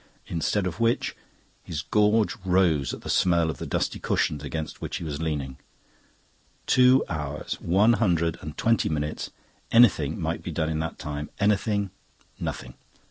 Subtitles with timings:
[0.25, 1.15] Instead of which
[1.61, 5.59] his gorge rose at the smell of the dusty cushions against which he was leaning.
[6.65, 7.61] Two hours.
[7.61, 9.29] One hundred and twenty minutes.
[9.71, 11.29] Anything might be done in that time.
[11.39, 11.91] Anything.
[12.39, 12.73] Nothing.